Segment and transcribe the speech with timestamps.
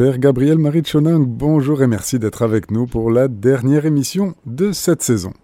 [0.00, 4.72] Père Gabriel Marie Choning, bonjour et merci d'être avec nous pour la dernière émission de
[4.72, 5.34] cette saison.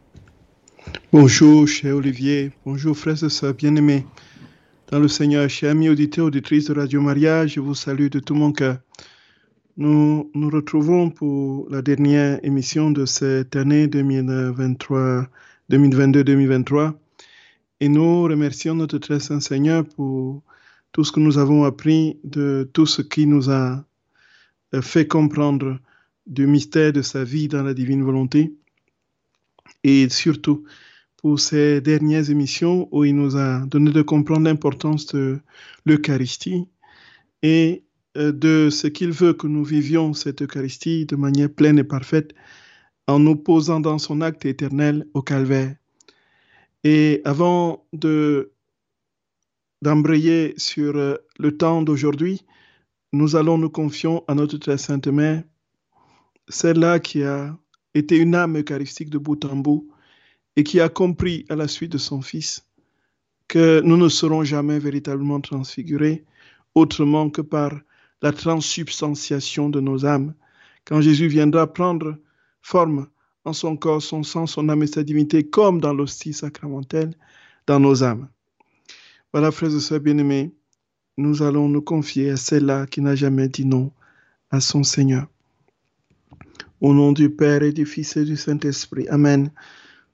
[1.12, 2.52] Bonjour, cher Olivier.
[2.64, 4.06] Bonjour, frères et sœurs bien-aimés.
[4.90, 8.34] Dans le Seigneur, chers amis auditeurs, auditrices de Radio Maria, je vous salue de tout
[8.34, 8.78] mon cœur.
[9.76, 15.26] Nous nous retrouvons pour la dernière émission de cette année 2023,
[15.70, 16.94] 2022-2023
[17.80, 20.42] et nous remercions notre très saint Seigneur pour
[20.92, 23.84] tout ce que nous avons appris de tout ce qui nous a
[24.82, 25.78] fait comprendre
[26.26, 28.54] du mystère de sa vie dans la divine volonté
[29.84, 30.64] et surtout
[31.16, 35.40] pour ces dernières émissions où il nous a donné de comprendre l'importance de
[35.84, 36.68] l'Eucharistie
[37.42, 37.84] et
[38.16, 42.34] euh, de ce qu'il veut que nous vivions cette Eucharistie de manière pleine et parfaite
[43.06, 45.76] en nous posant dans son acte éternel au calvaire.
[46.84, 48.52] Et avant de
[49.82, 52.44] d'embrayer sur euh, le temps d'aujourd'hui,
[53.16, 55.42] nous allons nous confier à notre très sainte mère,
[56.48, 57.56] celle-là qui a
[57.94, 59.88] été une âme eucharistique de bout en bout
[60.56, 62.66] et qui a compris à la suite de son Fils
[63.48, 66.24] que nous ne serons jamais véritablement transfigurés
[66.74, 67.72] autrement que par
[68.22, 70.34] la transsubstantiation de nos âmes.
[70.84, 72.18] Quand Jésus viendra prendre
[72.60, 73.06] forme
[73.44, 77.14] en son corps, son sang, son âme et sa divinité, comme dans l'hostie sacramentelle,
[77.66, 78.28] dans nos âmes.
[79.32, 80.52] Voilà, frères et sœurs bien-aimés,
[81.16, 83.92] nous allons nous confier à celle-là qui n'a jamais dit non
[84.50, 85.26] à son Seigneur.
[86.80, 89.08] Au nom du Père et du Fils et du Saint-Esprit.
[89.08, 89.50] Amen.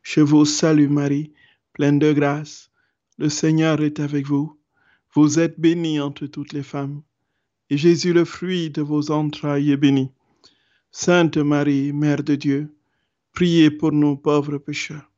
[0.03, 1.33] Je vous salue Marie,
[1.73, 2.71] pleine de grâce.
[3.19, 4.57] Le Seigneur est avec vous.
[5.15, 7.03] Vous êtes bénie entre toutes les femmes.
[7.69, 10.11] Et Jésus, le fruit de vos entrailles, est béni.
[10.91, 12.75] Sainte Marie, Mère de Dieu,
[13.33, 15.11] priez pour nous pauvres pécheurs,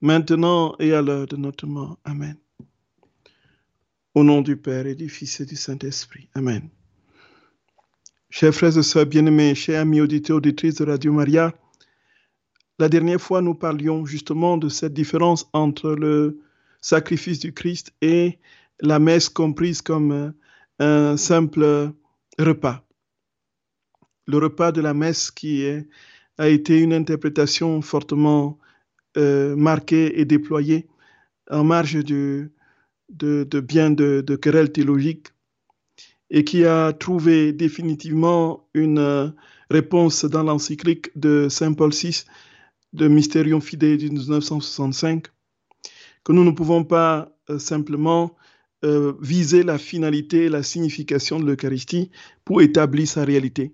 [0.00, 1.98] maintenant et à l'heure de notre mort.
[2.04, 2.36] Amen.
[4.16, 6.30] Au nom du Père et du Fils et du Saint-Esprit.
[6.32, 6.70] Amen.
[8.30, 11.52] Chers frères et sœurs bien-aimés, chers amis auditeurs, auditrices de Radio Maria,
[12.78, 16.40] la dernière fois, nous parlions justement de cette différence entre le
[16.80, 18.38] sacrifice du Christ et
[18.80, 20.32] la messe comprise comme
[20.78, 21.92] un simple
[22.38, 22.86] repas.
[24.26, 25.62] Le repas de la messe qui
[26.38, 28.58] a été une interprétation fortement
[29.18, 30.86] euh, marquée et déployée
[31.50, 32.50] en marge du,
[33.08, 35.28] de, bien de, querelles théologiques
[36.30, 39.28] et qui a trouvé définitivement une euh,
[39.70, 42.24] réponse dans l'encyclique de Saint Paul VI
[42.92, 45.26] de Mysterium Fidei de 1965,
[46.24, 48.36] que nous ne pouvons pas euh, simplement
[48.84, 52.10] euh, viser la finalité et la signification de l'Eucharistie
[52.44, 53.72] pour établir sa réalité.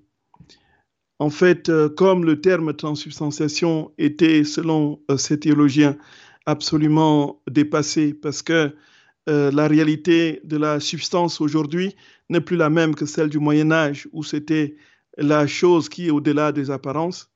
[1.18, 5.96] En fait, comme le terme transubstantiation était, selon ces théologiens,
[6.46, 8.74] absolument dépassé parce que
[9.28, 11.94] euh, la réalité de la substance aujourd'hui
[12.28, 14.76] n'est plus la même que celle du Moyen Âge, où c'était
[15.16, 17.30] la chose qui est au-delà des apparences,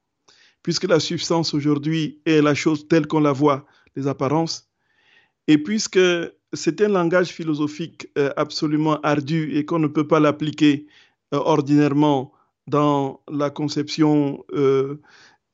[0.62, 4.68] puisque la substance aujourd'hui est la chose telle qu'on la voit, les apparences,
[5.46, 6.00] et puisque
[6.52, 10.88] c'est un langage philosophique euh, absolument ardu et qu'on ne peut pas l'appliquer
[11.34, 12.32] euh, ordinairement
[12.66, 14.44] dans la conception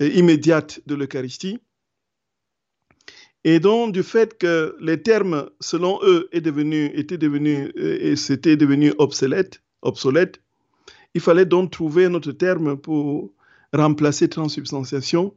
[0.00, 1.60] immédiate de l'Eucharistie,
[3.44, 6.52] et donc, du fait que les termes, selon eux, étaient
[7.18, 10.40] devenus, euh, et c'était devenu obsolète, obsolète,
[11.14, 13.32] il fallait donc trouver un autre terme pour
[13.72, 15.34] remplacer transsubstantiation.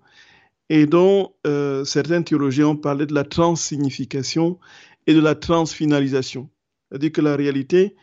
[0.69, 4.59] Et donc, euh, certains théologiens ont parlé de la transsignification
[5.07, 6.49] et de la transfinalisation.
[6.89, 7.95] C'est-à-dire que la réalité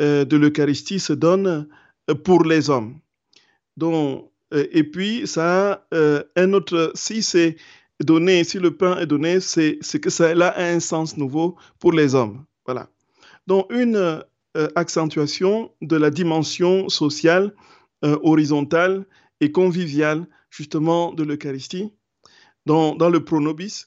[0.00, 1.68] euh, de l'Eucharistie se donne
[2.24, 2.98] pour les hommes.
[3.76, 7.56] Donc, et puis, ça a un autre, si c'est
[8.00, 12.14] donné, si le pain est donné, c'est que cela a un sens nouveau pour les
[12.14, 12.44] hommes.
[12.64, 12.88] Voilà.
[13.46, 17.54] Donc, une euh, accentuation de la dimension sociale,
[18.04, 19.06] euh, horizontale
[19.40, 21.92] et conviviale, justement, de l'Eucharistie,
[22.66, 23.86] dans, dans, le pronobis,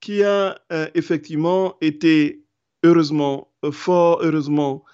[0.00, 2.44] qui a euh, effectivement été,
[2.82, 4.84] heureusement, fort heureusement,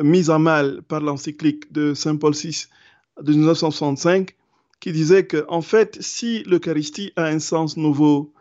[0.00, 2.66] mise à mal par l'encyclique de Saint Paul VI
[3.20, 4.36] de 1965
[4.80, 8.32] qui disait que, en fait, si l'Eucharistie a un sens nouveau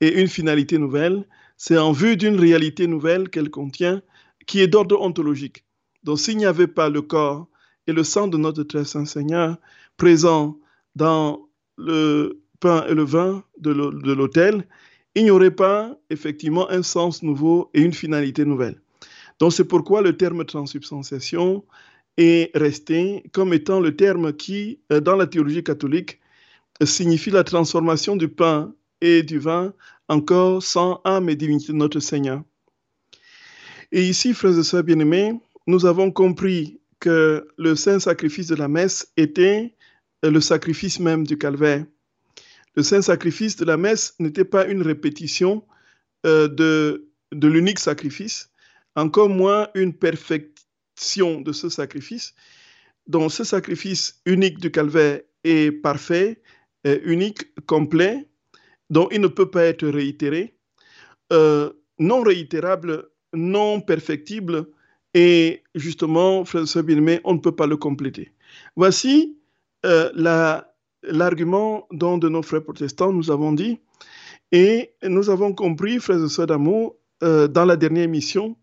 [0.00, 1.26] et une finalité nouvelle,
[1.56, 4.02] c'est en vue d'une réalité nouvelle qu'elle contient,
[4.46, 5.64] qui est d'ordre ontologique.
[6.04, 7.48] Donc, s'il n'y avait pas le corps
[7.86, 9.56] et le sang de notre très saint Seigneur
[9.96, 10.58] présents
[10.96, 13.72] dans le pain et le vin de
[14.12, 14.66] l'autel,
[15.14, 18.80] il n'y aurait pas effectivement un sens nouveau et une finalité nouvelle.
[19.40, 21.64] Donc c'est pourquoi le terme transubstantiation
[22.16, 26.20] est resté comme étant le terme qui, euh, dans la théologie catholique,
[26.82, 29.74] signifie la transformation du pain et du vin
[30.08, 30.62] en corps,
[31.04, 32.42] âme et divinité de notre Seigneur.
[33.92, 35.34] Et ici, frères et sœurs bien-aimés,
[35.66, 39.74] nous avons compris que le saint sacrifice de la messe était
[40.22, 41.84] le sacrifice même du calvaire.
[42.76, 45.64] Le saint sacrifice de la messe n'était pas une répétition
[46.26, 48.50] euh, de, de l'unique sacrifice,
[48.94, 49.94] encore moins une
[51.40, 52.34] de ce sacrifice,
[53.06, 56.42] dont ce sacrifice unique du calvaire est parfait,
[56.84, 58.26] unique, complet,
[58.90, 60.56] dont il ne peut pas être réitéré,
[61.32, 64.66] euh, non réitérable, non perfectible,
[65.14, 68.32] et justement, frère bien on ne peut pas le compléter.
[68.76, 69.38] Voici
[69.86, 70.10] euh,
[71.02, 73.78] l'argument dont de nos frères protestants nous avons dit,
[74.52, 78.56] et nous avons compris, frères et sœurs d'amour, euh, dans la dernière émission,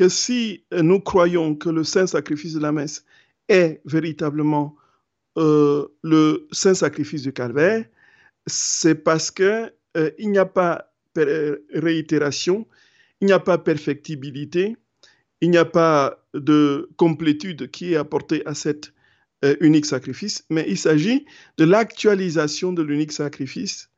[0.00, 3.04] que si nous croyons que le saint sacrifice de la messe
[3.50, 4.74] est véritablement
[5.36, 7.84] euh, le saint sacrifice du calvaire,
[8.46, 9.74] c'est parce qu'il
[10.18, 12.66] il n'y a pas réitération,
[13.20, 14.74] il n'y a pas perfectibilité,
[15.42, 18.94] il n'y a pas de complétude qui est apportée à cet
[19.44, 21.26] euh, unique sacrifice, mais il s'agit
[21.58, 23.90] de l'actualisation de l'unique sacrifice.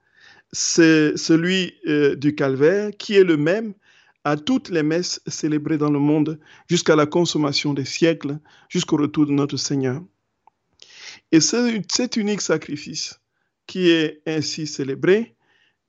[0.51, 3.75] C'est celui euh, du calvaire qui est le même
[4.25, 6.39] à toutes les messes célébrées dans le monde
[6.69, 8.39] jusqu'à la consommation des siècles,
[8.69, 10.03] jusqu'au retour de notre Seigneur.
[11.33, 13.21] Et cet unique sacrifice
[13.67, 15.35] qui est ainsi célébré,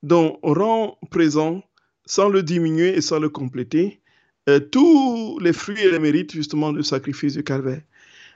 [0.02, 1.64] dont on rend présent,
[2.06, 4.02] sans le diminuer et sans le compléter,
[4.50, 7.82] euh, tous les fruits et les mérites justement du sacrifice du calvaire,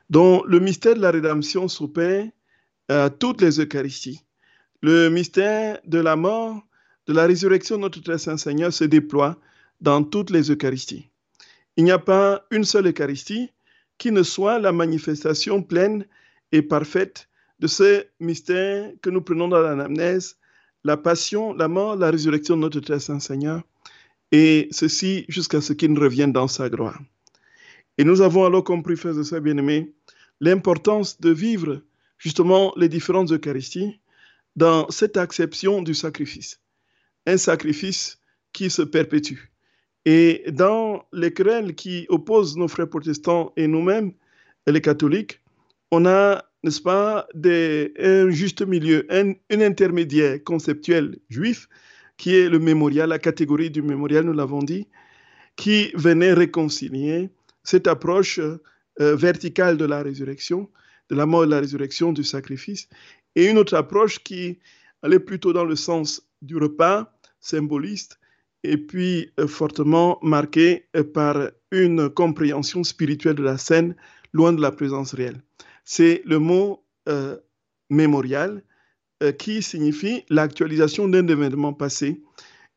[0.09, 2.27] dont le mystère de la rédemption s'opère
[2.87, 4.21] à toutes les Eucharisties.
[4.81, 6.61] Le mystère de la mort,
[7.07, 9.37] de la résurrection de notre très saint Seigneur se déploie
[9.81, 11.09] dans toutes les Eucharisties.
[11.75, 13.51] Il n'y a pas une seule Eucharistie
[13.97, 16.05] qui ne soit la manifestation pleine
[16.51, 17.29] et parfaite
[17.59, 20.37] de ce mystère que nous prenons dans l'anamnèse,
[20.83, 23.63] la passion, la mort, la résurrection de notre très saint Seigneur
[24.31, 26.99] et ceci jusqu'à ce qu'il revienne dans sa gloire.
[27.97, 29.93] Et nous avons alors compris, frères et sœurs bien-aimés,
[30.39, 31.81] l'importance de vivre
[32.17, 33.99] justement les différentes Eucharisties
[34.55, 36.59] dans cette acception du sacrifice.
[37.25, 38.19] Un sacrifice
[38.53, 39.51] qui se perpétue.
[40.05, 44.13] Et dans les querelles qui opposent nos frères protestants et nous-mêmes,
[44.65, 45.41] les catholiques,
[45.91, 51.67] on a, n'est-ce pas, un juste milieu, un, un intermédiaire conceptuel juif
[52.17, 54.87] qui est le mémorial, la catégorie du mémorial, nous l'avons dit,
[55.55, 57.29] qui venait réconcilier
[57.63, 60.69] cette approche euh, verticale de la résurrection,
[61.09, 62.89] de la mort et de la résurrection, du sacrifice,
[63.35, 64.59] et une autre approche qui
[65.03, 68.19] allait plutôt dans le sens du repas symboliste,
[68.67, 73.95] et puis euh, fortement marquée euh, par une compréhension spirituelle de la scène,
[74.33, 75.41] loin de la présence réelle.
[75.85, 76.83] C'est le mot
[77.89, 78.63] mémorial
[79.23, 82.21] euh, qui signifie l'actualisation d'un événement passé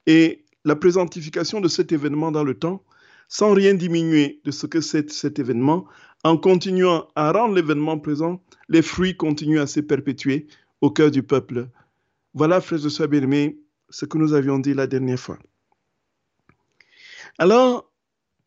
[0.06, 2.82] et la présentification de cet événement dans le temps
[3.28, 5.84] sans rien diminuer de ce que c'est cet événement,
[6.24, 10.48] en continuant à rendre l'événement présent, les fruits continuent à se perpétuer
[10.80, 11.68] au cœur du peuple.
[12.34, 15.38] Voilà, frères et sœurs bien-aimés, ce que nous avions dit la dernière fois.
[17.38, 17.90] Alors,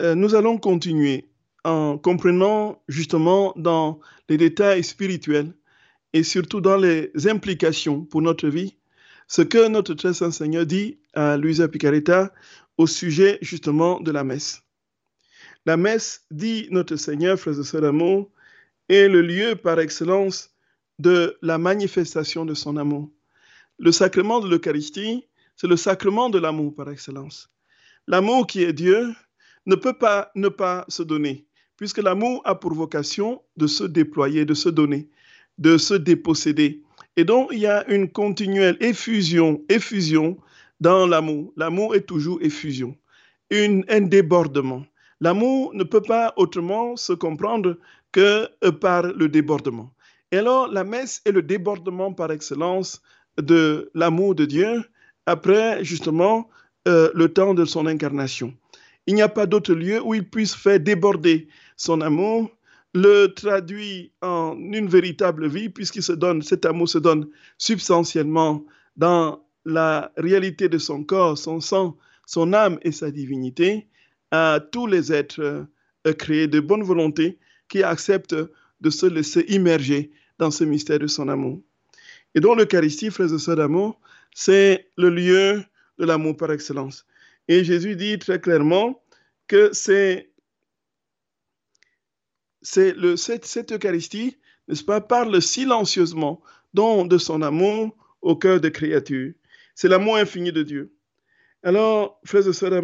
[0.01, 1.29] euh, nous allons continuer
[1.63, 3.99] en comprenant justement dans
[4.29, 5.53] les détails spirituels
[6.13, 8.77] et surtout dans les implications pour notre vie,
[9.27, 12.33] ce que notre très saint Seigneur dit à Luisa Picaretta
[12.77, 14.61] au sujet justement de la messe.
[15.65, 17.93] La messe, dit notre Seigneur, frères et sœurs
[18.89, 20.53] est le lieu par excellence
[20.99, 23.09] de la manifestation de son amour.
[23.79, 27.52] Le sacrement de l'Eucharistie, c'est le sacrement de l'amour par excellence.
[28.07, 29.13] L'amour qui est Dieu
[29.65, 34.45] ne peut pas ne pas se donner, puisque l'amour a pour vocation de se déployer,
[34.45, 35.09] de se donner
[35.57, 36.81] de se déposséder.
[37.15, 40.37] Et donc, il y a une continuelle effusion, effusion
[40.79, 41.53] dans l'amour.
[41.55, 42.97] L'amour est toujours effusion,
[43.49, 44.83] une, un débordement.
[45.21, 47.77] L'amour ne peut pas autrement se comprendre
[48.11, 49.93] que euh, par le débordement.
[50.31, 53.01] Et alors, la messe est le débordement par excellence
[53.37, 54.83] de l'amour de Dieu
[55.25, 56.49] après justement
[56.87, 58.53] euh, le temps de son incarnation.
[59.07, 61.47] Il n'y a pas d'autre lieu où il puisse faire déborder
[61.77, 62.49] son amour
[62.93, 68.63] le traduit en une véritable vie, puisqu'il se donne, cet amour se donne substantiellement
[68.97, 73.87] dans la réalité de son corps, son sang, son âme et sa divinité
[74.31, 75.65] à tous les êtres
[76.07, 78.35] euh, créés de bonne volonté qui acceptent
[78.81, 81.61] de se laisser immerger dans ce mystère de son amour.
[82.35, 83.99] Et donc l'Eucharistie, frères et sœurs d'amour,
[84.33, 85.63] c'est le lieu
[86.03, 87.05] de l'amour par excellence.
[87.47, 89.01] Et Jésus dit très clairement
[89.47, 90.29] que c'est
[92.61, 96.41] c'est le, cette, Eucharistie, n'est-ce pas, parle silencieusement
[96.73, 99.33] don de son amour au cœur des créatures.
[99.75, 100.93] C'est l'amour infini de Dieu.
[101.61, 102.81] Alors, frères et sœurs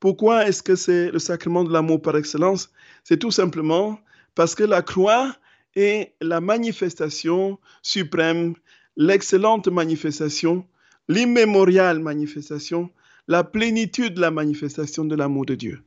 [0.00, 2.70] pourquoi est-ce que c'est le sacrement de l'amour par excellence?
[3.04, 3.98] C'est tout simplement
[4.34, 5.34] Parce que la croix
[5.74, 8.54] est la manifestation suprême,
[8.96, 10.64] l'excellente manifestation,
[11.08, 12.90] l'immémoriale manifestation,
[13.26, 15.82] la plénitude de la manifestation de l'amour de Dieu.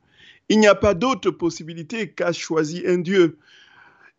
[0.49, 3.37] Il n'y a pas d'autre possibilité qu'a choisi un Dieu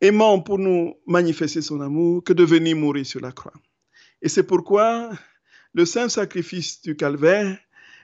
[0.01, 3.53] aimant pour nous manifester son amour que de venir mourir sur la croix.
[4.21, 5.11] Et c'est pourquoi
[5.75, 7.59] le saint sacrifice du calvaire,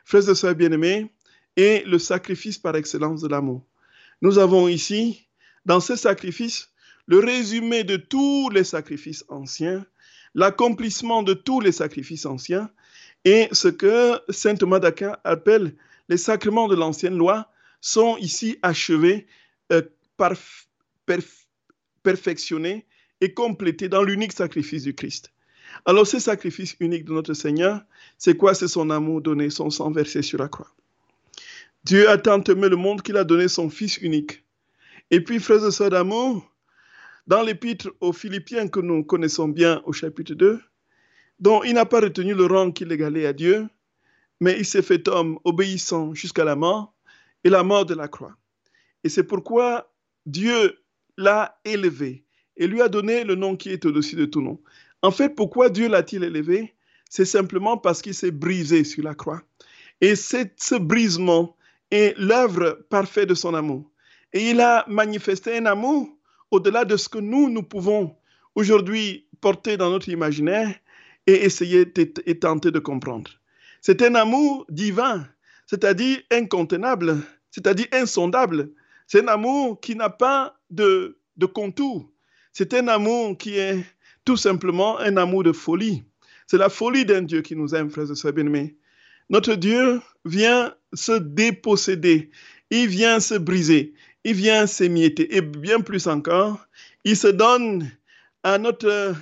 [0.04, 1.10] frères et sœurs bien-aimés,
[1.56, 3.64] est le sacrifice par excellence de l'amour.
[4.22, 5.26] Nous avons ici,
[5.64, 6.70] dans ce sacrifice,
[7.06, 9.84] le résumé de tous les sacrifices anciens,
[10.34, 12.70] l'accomplissement de tous les sacrifices anciens,
[13.30, 15.74] et ce que saint Thomas d'Aquin appelle
[16.08, 19.26] les sacrements de l'ancienne loi sont ici achevés,
[19.70, 19.82] euh,
[22.02, 22.86] perfectionnés
[23.20, 25.30] et complétés dans l'unique sacrifice du Christ.
[25.84, 27.82] Alors ce sacrifice unique de notre Seigneur,
[28.16, 28.54] c'est quoi?
[28.54, 30.74] C'est son amour donné, son sang versé sur la croix.
[31.84, 34.42] Dieu a tant aimé le monde qu'il a donné son Fils unique.
[35.10, 36.50] Et puis, frères et sœurs d'amour,
[37.26, 40.62] dans l'épître aux Philippiens que nous connaissons bien au chapitre 2,
[41.40, 43.68] dont il n'a pas retenu le rang qu'il égalait à Dieu,
[44.40, 46.94] mais il s'est fait homme obéissant jusqu'à la mort
[47.44, 48.36] et la mort de la croix.
[49.04, 49.92] Et c'est pourquoi
[50.26, 50.78] Dieu
[51.16, 52.24] l'a élevé
[52.56, 54.60] et lui a donné le nom qui est au-dessus de tout nom.
[55.02, 56.74] En fait, pourquoi Dieu l'a-t-il élevé?
[57.08, 59.42] C'est simplement parce qu'il s'est brisé sur la croix.
[60.00, 61.56] Et ce brisement
[61.90, 63.90] est l'œuvre parfaite de son amour.
[64.32, 66.08] Et il a manifesté un amour
[66.50, 68.16] au-delà de ce que nous, nous pouvons
[68.54, 70.74] aujourd'hui porter dans notre imaginaire
[71.28, 71.86] et essayer
[72.24, 73.30] et tenter de comprendre.
[73.82, 75.28] C'est un amour divin,
[75.66, 77.18] c'est-à-dire incontenable,
[77.50, 78.70] c'est-à-dire insondable.
[79.06, 82.10] C'est un amour qui n'a pas de, de contour.
[82.54, 83.84] C'est un amour qui est
[84.24, 86.02] tout simplement un amour de folie.
[86.46, 88.76] C'est la folie d'un Dieu qui nous aime, frères et sœurs bien-aimés.
[89.28, 92.30] Notre Dieu vient se déposséder,
[92.70, 93.92] il vient se briser,
[94.24, 96.66] il vient s'émietter, et bien plus encore,
[97.04, 97.90] il se donne
[98.42, 99.14] à notre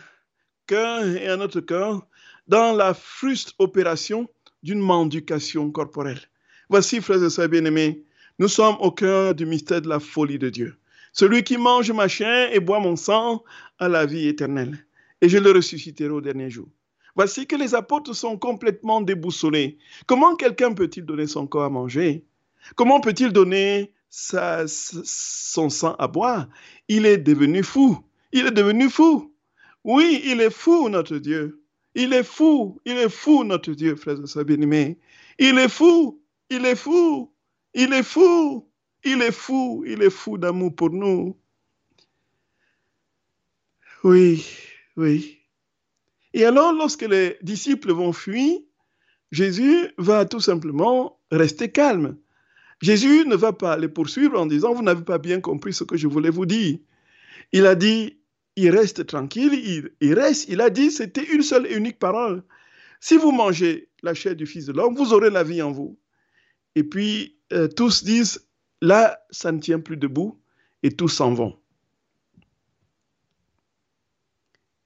[0.67, 2.07] cœur et à notre cœur
[2.49, 4.29] dans la fruste opération
[4.63, 6.21] d'une mendication corporelle.
[6.69, 8.05] Voici, frères et sœurs bien-aimés,
[8.39, 10.77] nous sommes au cœur du mystère de la folie de Dieu.
[11.13, 13.43] Celui qui mange ma chair et boit mon sang
[13.79, 14.77] a la vie éternelle,
[15.21, 16.69] et je le ressusciterai au dernier jour.
[17.15, 19.79] Voici que les apôtres sont complètement déboussolés.
[20.07, 22.27] Comment quelqu'un peut-il donner son corps à manger?
[22.75, 26.49] Comment peut-il donner son sang à boire?
[26.89, 27.99] Il est devenu fou.
[28.33, 29.33] Il est devenu fou.
[29.87, 31.63] Oui, il est fou, notre Dieu.
[31.95, 32.81] Il est fou.
[32.85, 34.99] Il est fou, notre Dieu, frères et sœurs bien-aimés.
[35.39, 36.21] Il est fou.
[36.51, 37.33] Il est fou.
[37.73, 38.69] Il est fou.
[39.05, 39.85] Il est fou.
[39.87, 41.39] Il est fou d'amour pour nous.
[44.03, 44.45] Oui,
[44.97, 45.39] oui.
[46.35, 48.59] Et alors, lorsque les disciples vont fuir,
[49.31, 52.19] Jésus va tout simplement rester calme.
[52.83, 55.97] Jésus ne va pas les poursuivre en disant, vous n'avez pas bien compris ce que
[55.97, 56.77] je voulais vous dire.
[57.53, 58.19] Il a dit,
[58.57, 62.43] il reste tranquille, il, reste, il a dit, c'était une seule et unique parole.
[63.01, 65.99] Si vous mangez la chair du Fils de l'homme, vous aurez la vie en vous.
[66.75, 68.47] Et puis, euh, tous disent,
[68.81, 70.41] là, ça ne tient plus debout,
[70.83, 71.59] et tous s'en vont.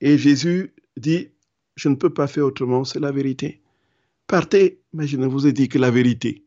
[0.00, 1.28] Et Jésus dit,
[1.76, 3.62] je ne peux pas faire autrement, c'est la vérité.
[4.26, 6.44] Partez, mais je ne vous ai dit que la vérité.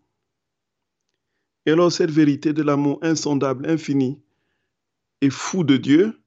[1.66, 4.22] Et alors cette vérité de l'amour insondable, infini
[5.22, 6.23] et fou de Dieu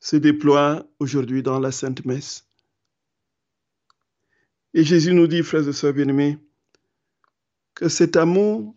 [0.00, 2.46] se déploie aujourd'hui dans la Sainte Messe.
[4.74, 6.38] Et Jésus nous dit, frères et sœurs bien-aimés,
[7.74, 8.74] que cet amour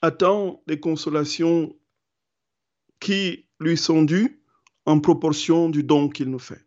[0.00, 1.74] attend des consolations
[3.00, 4.42] qui lui sont dues
[4.86, 6.64] en proportion du don qu'il nous fait.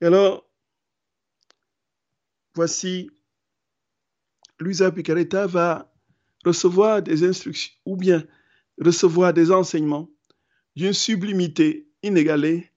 [0.00, 0.46] alors,
[2.54, 3.10] voici,
[4.60, 5.92] Luisa Picaretta va
[6.44, 8.24] recevoir des instructions ou bien
[8.78, 10.08] recevoir des enseignements
[10.76, 12.70] d'une sublimité inégalée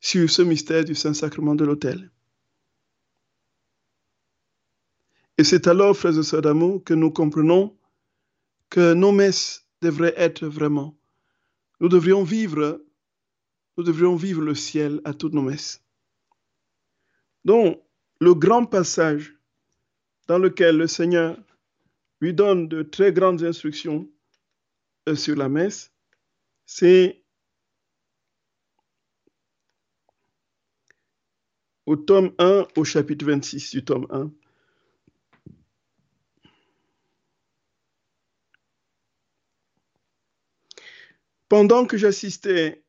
[0.00, 2.10] sur ce mystère du Saint-Sacrement de l'autel.
[5.36, 7.76] Et c'est alors, frères et sœurs d'amour, que nous comprenons
[8.68, 10.96] que nos messes devraient être vraiment.
[11.80, 12.84] Nous devrions vivre,
[13.76, 15.82] nous devrions vivre le ciel à toutes nos messes.
[17.44, 17.80] Donc,
[18.20, 19.34] le grand passage
[20.28, 21.36] dans lequel le Seigneur
[22.20, 24.08] lui donne de très grandes instructions
[25.14, 25.92] sur la messe,
[26.66, 27.22] c'est
[31.86, 34.30] au tome 1, au chapitre 26 du tome 1.
[41.48, 42.84] Pendant que j'assistais,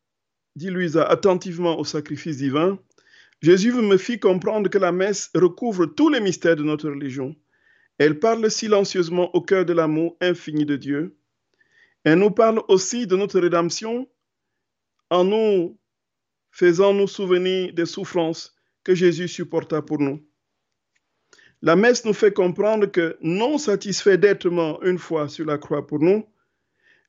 [0.55, 2.77] dit Louisa, attentivement au sacrifice divin,
[3.41, 7.35] Jésus me fit comprendre que la messe recouvre tous les mystères de notre religion.
[7.97, 11.17] Elle parle silencieusement au cœur de l'amour infini de Dieu.
[12.03, 14.09] Elle nous parle aussi de notre rédemption
[15.09, 15.79] en nous
[16.51, 20.25] faisant nous souvenir des souffrances que Jésus supporta pour nous.
[21.61, 25.85] La messe nous fait comprendre que, non satisfait d'être mort une fois sur la croix
[25.85, 26.27] pour nous,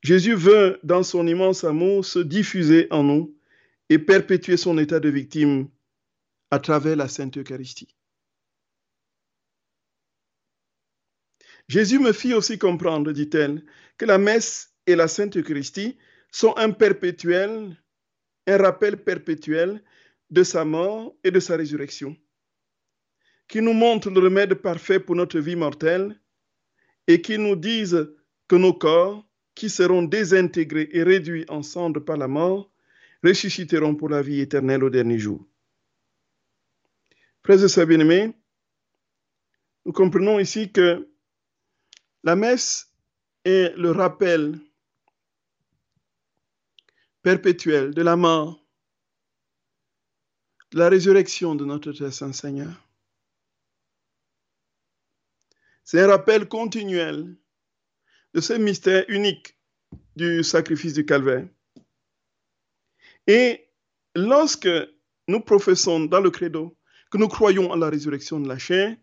[0.02, 3.36] Jésus veut, dans son immense amour, se diffuser en nous
[3.88, 5.68] et perpétuer son état de victime
[6.50, 7.96] à travers la Sainte Eucharistie.
[11.68, 13.64] Jésus me fit aussi comprendre, dit-elle,
[13.96, 15.96] que la messe et la Sainte Eucharistie
[16.30, 17.76] sont un perpétuel,
[18.46, 19.82] un rappel perpétuel
[20.30, 22.16] de sa mort et de sa résurrection,
[23.48, 26.18] qui nous montre le remède parfait pour notre vie mortelle
[27.06, 28.10] et qui nous disent
[28.48, 32.70] que nos corps, qui seront désintégrés et réduits en cendres par la mort,
[33.22, 35.46] ressusciteront pour la vie éternelle au dernier jour.
[37.44, 38.32] Frères et sœurs bien-aimés,
[39.84, 41.08] nous comprenons ici que
[42.24, 42.92] la messe
[43.44, 44.58] est le rappel
[47.22, 48.62] perpétuel de la mort
[50.74, 52.72] la résurrection de notre Saint Seigneur.
[55.84, 57.36] C'est un rappel continuel
[58.34, 59.58] de ce mystère unique
[60.16, 61.46] du sacrifice du calvaire.
[63.26, 63.68] Et
[64.14, 64.68] lorsque
[65.28, 66.76] nous professons dans le credo
[67.10, 68.96] que nous croyons en la résurrection de la chair,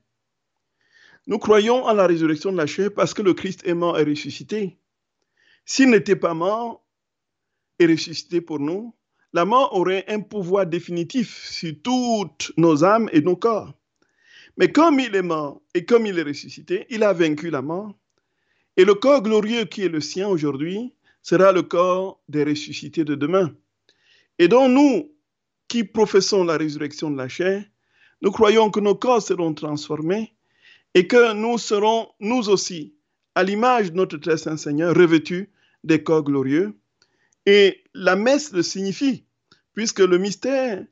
[1.28, 4.04] nous croyons en la résurrection de la chair parce que le Christ est mort et
[4.04, 4.80] ressuscité.
[5.66, 6.84] S'il n'était pas mort
[7.80, 8.94] et ressuscité pour nous,
[9.34, 13.74] la mort aurait un pouvoir définitif sur toutes nos âmes et nos corps.
[14.58, 17.96] Mais comme il est mort et comme il est ressuscité, il a vaincu la mort.
[18.76, 23.16] Et le corps glorieux qui est le sien aujourd'hui sera le corps des ressuscités de
[23.16, 23.54] demain.
[24.38, 25.12] Et donc nous,
[25.68, 27.64] qui professons la résurrection de la chair,
[28.22, 30.34] nous croyons que nos corps seront transformés
[30.94, 32.96] et que nous serons, nous aussi,
[33.36, 35.52] à l'image de notre très saint Seigneur, revêtus
[35.84, 36.76] des corps glorieux
[37.50, 39.26] et la messe le signifie,
[39.74, 40.86] puisque le mystère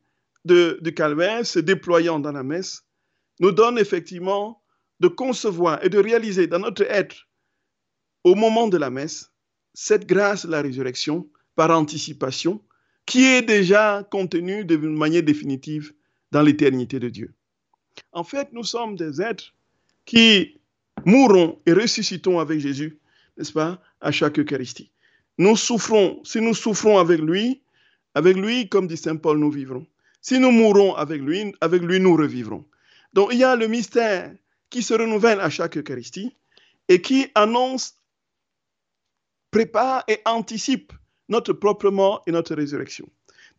[0.43, 2.83] du calvaire se déployant dans la messe
[3.39, 4.63] nous donne effectivement
[4.99, 7.27] de concevoir et de réaliser dans notre être,
[8.23, 9.31] au moment de la messe,
[9.75, 12.63] cette grâce de la résurrection par anticipation
[13.05, 15.93] qui est déjà contenue d'une manière définitive
[16.31, 17.35] dans l'éternité de Dieu.
[18.11, 19.53] En fait, nous sommes des êtres
[20.05, 20.59] qui
[21.05, 22.99] mourront et ressuscitons avec Jésus,
[23.37, 24.91] n'est-ce pas, à chaque Eucharistie.
[25.37, 27.61] Nous souffrons, si nous souffrons avec lui,
[28.15, 29.85] avec lui, comme dit Saint Paul, nous vivrons.
[30.21, 32.65] Si nous mourrons avec lui, avec lui, nous revivrons.
[33.13, 34.33] Donc il y a le mystère
[34.69, 36.35] qui se renouvelle à chaque Eucharistie
[36.89, 37.95] et qui annonce,
[39.51, 40.91] prépare et anticipe
[41.29, 43.07] notre propre mort et notre résurrection.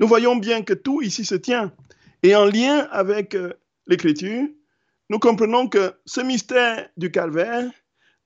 [0.00, 1.72] Nous voyons bien que tout ici se tient.
[2.22, 3.52] Et en lien avec euh,
[3.86, 4.48] l'Écriture,
[5.08, 7.70] nous comprenons que ce mystère du calvaire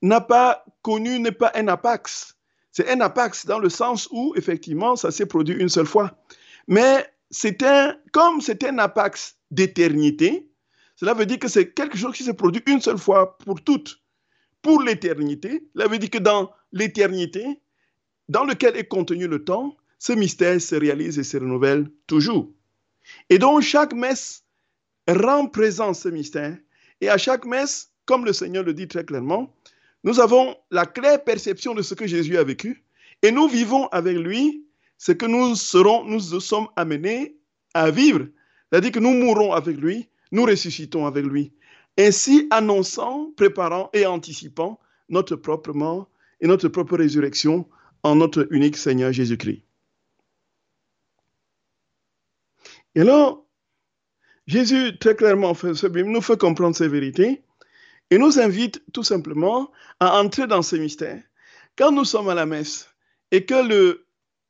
[0.01, 2.35] n'a pas connu, n'est pas un apax,
[2.73, 6.17] c'est un apax dans le sens où, effectivement, ça s'est produit une seule fois.
[6.67, 7.05] Mais
[7.61, 10.49] un, comme c'est un apax d'éternité,
[10.95, 14.01] cela veut dire que c'est quelque chose qui s'est produit une seule fois pour toutes,
[14.63, 15.67] pour l'éternité.
[15.75, 17.61] Cela veut dire que dans l'éternité,
[18.27, 22.51] dans lequel est contenu le temps, ce mystère se réalise et se renouvelle toujours.
[23.29, 24.45] Et donc chaque messe
[25.07, 26.57] rend présent ce mystère.
[27.01, 29.53] Et à chaque messe, comme le Seigneur le dit très clairement,
[30.03, 32.83] nous avons la claire perception de ce que Jésus a vécu
[33.21, 34.65] et nous vivons avec lui
[34.97, 37.37] ce que nous serons, nous sommes amenés
[37.73, 38.27] à vivre.
[38.69, 41.53] C'est-à-dire que nous mourrons avec lui, nous ressuscitons avec lui.
[41.97, 46.09] Ainsi annonçant, préparant et anticipant notre propre mort
[46.41, 47.67] et notre propre résurrection
[48.03, 49.63] en notre unique Seigneur Jésus-Christ.
[52.95, 53.45] Et alors,
[54.47, 55.53] Jésus très clairement
[56.05, 57.41] nous fait comprendre ces vérités
[58.13, 61.19] il nous invite tout simplement à entrer dans ce mystère.
[61.75, 62.87] Quand nous sommes à la messe
[63.31, 63.97] et que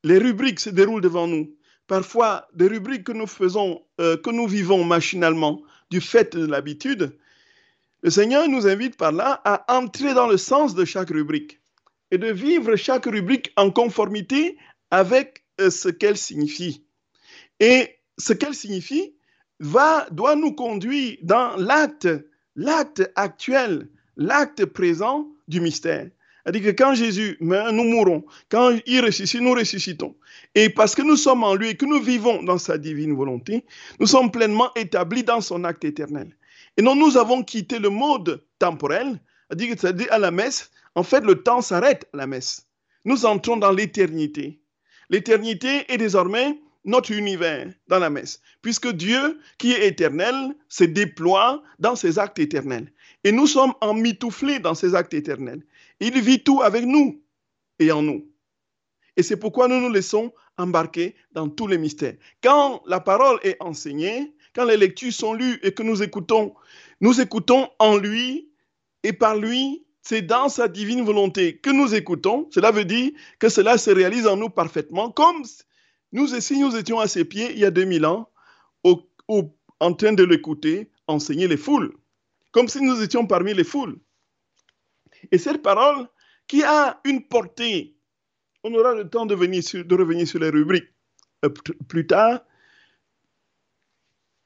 [0.03, 1.55] les rubriques se déroulent devant nous,
[1.87, 7.17] parfois des rubriques que nous faisons, euh, que nous vivons machinalement du fait de l'habitude,
[8.01, 11.61] le Seigneur nous invite par là à entrer dans le sens de chaque rubrique
[12.11, 14.57] et de vivre chaque rubrique en conformité
[14.91, 16.85] avec euh, ce qu'elle signifie.
[17.61, 19.15] Et ce qu'elle signifie
[19.61, 22.09] va, doit nous conduire dans l'acte
[22.55, 23.87] l'acte actuel,
[24.17, 26.09] l'acte présent du mystère.
[26.43, 28.25] C'est-à-dire que quand Jésus meurt, nous mourons.
[28.49, 30.15] Quand il ressuscite, nous ressuscitons.
[30.55, 33.65] Et parce que nous sommes en lui et que nous vivons dans sa divine volonté,
[33.99, 36.35] nous sommes pleinement établis dans son acte éternel.
[36.75, 40.69] Et non, nous avons quitté le mode temporel, c'est-à-dire à la messe.
[40.95, 42.67] En fait, le temps s'arrête à la messe.
[43.05, 44.59] Nous entrons dans l'éternité.
[45.09, 51.63] L'éternité est désormais notre univers dans la messe, puisque Dieu, qui est éternel, se déploie
[51.79, 52.91] dans ses actes éternels.
[53.23, 55.63] Et nous sommes emmitouflés dans ces actes éternels.
[55.99, 57.21] Il vit tout avec nous
[57.79, 58.27] et en nous.
[59.15, 62.15] Et c'est pourquoi nous nous laissons embarquer dans tous les mystères.
[62.41, 66.53] Quand la parole est enseignée, quand les lectures sont lues et que nous écoutons,
[67.01, 68.49] nous écoutons en lui
[69.03, 72.47] et par lui, c'est dans sa divine volonté que nous écoutons.
[72.51, 75.43] Cela veut dire que cela se réalise en nous parfaitement, comme
[76.13, 78.29] nous si nous étions à ses pieds il y a 2000 ans,
[79.79, 81.93] en train de l'écouter enseigner les foules,
[82.51, 83.99] comme si nous étions parmi les foules.
[85.31, 86.07] Et cette parole
[86.47, 87.97] qui a une portée,
[88.63, 90.93] on aura le temps de, revenir sur les rubriques
[91.43, 91.49] euh,
[91.87, 92.41] plus tard,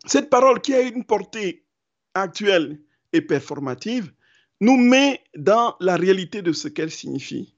[0.06, 1.66] cette parole qui a une portée
[2.14, 2.80] actuelle
[3.14, 4.12] et performative
[4.62, 7.56] nous met dans la réalité de ce qu'elle signifie.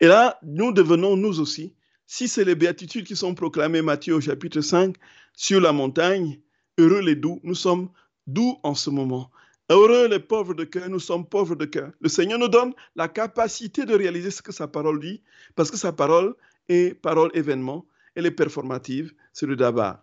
[0.00, 1.74] Et là, nous devenons nous aussi,
[2.08, 4.96] si c'est les béatitudes qui sont proclamées Matthieu au chapitre 5
[5.34, 6.40] sur la montagne,
[6.78, 7.90] heureux les doux, nous sommes
[8.26, 9.30] doux en ce moment.
[9.68, 11.92] Heureux les pauvres de cœur, nous sommes pauvres de cœur.
[12.00, 15.22] Le Seigneur nous donne la capacité de réaliser ce que sa parole dit,
[15.54, 16.34] parce que sa parole
[16.70, 20.02] est parole événement, elle est performative, c'est le Dabar.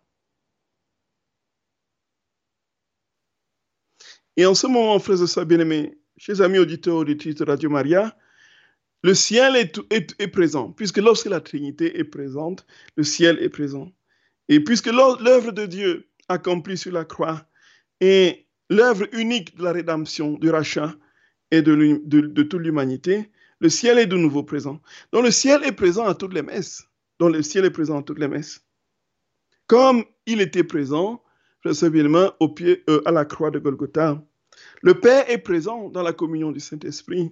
[4.37, 8.15] Et en ce moment, frères et sœurs bien-aimés, chers amis auditeurs, auditrices de Radio Maria,
[9.05, 12.65] le ciel est, présent, puisque lorsque la Trinité est présente,
[12.95, 13.91] le ciel est présent.
[14.49, 17.45] Et puisque l'œuvre de Dieu accomplie sur la croix
[18.01, 20.95] est l'œuvre unique de la rédemption, du rachat
[21.51, 24.81] et de, toute l'humanité, le ciel est de nouveau présent.
[25.11, 26.89] Donc le ciel est présent à toutes les messes.
[27.19, 28.65] Donc le ciel est présent à toutes les messes.
[29.67, 31.21] Comme il était présent
[32.39, 34.19] au pied, euh, à la croix de Golgotha.
[34.81, 37.31] Le Père est présent dans la communion du Saint-Esprit.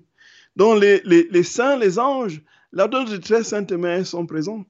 [0.56, 4.66] Donc les, les, saints, les anges, la de très sainte mère sont présents.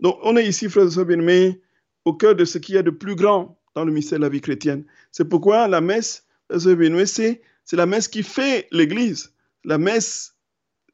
[0.00, 1.54] Donc on est ici, frères et sœurs bien
[2.04, 4.28] au cœur de ce qu'il y a de plus grand dans le mystère de la
[4.28, 4.84] vie chrétienne.
[5.12, 9.32] C'est pourquoi la messe, c'est, c'est la messe qui fait l'Église.
[9.64, 10.34] La messe,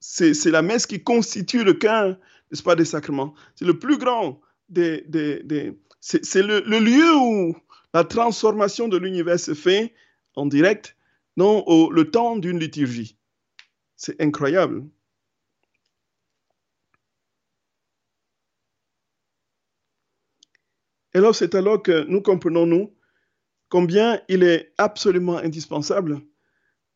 [0.01, 2.19] c'est, c'est la messe qui constitue le cœur,
[2.51, 3.35] n'est-ce pas, des sacrements.
[3.55, 5.03] C'est le plus grand des...
[5.09, 7.57] des, des c'est, le, lieu où
[7.95, 9.95] la transformation de l'univers se fait
[10.37, 10.97] en direct,
[11.39, 13.17] non au le temps d'une liturgie.
[14.05, 14.85] C'est incroyable.
[21.15, 22.95] Et alors, c'est alors que nous comprenons, nous,
[23.71, 26.21] combien il est absolument indispensable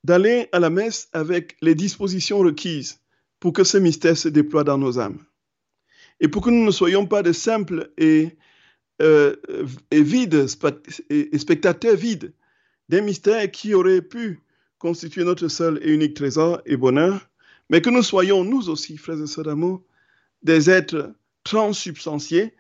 [0.05, 3.01] d'aller à la messe avec les dispositions requises
[3.41, 5.25] pour que ce mystère se déploie dans nos âmes.
[6.21, 8.37] Et pour que nous ne soyons pas de simples et
[9.01, 9.35] euh,
[9.91, 10.47] et vide,
[11.09, 12.35] et spectateur vide
[12.91, 14.43] des mystères qui auraient pu
[14.79, 17.29] constituer notre seul et unique trésor et bonheur,
[17.71, 19.83] mais que nous soyons, nous aussi, frères et sœurs d'amour,
[20.43, 21.13] des êtres
[21.45, 22.55] transsubstantiés,